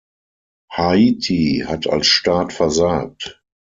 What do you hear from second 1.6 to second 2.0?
hat